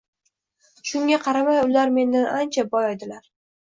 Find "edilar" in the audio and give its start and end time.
2.99-3.35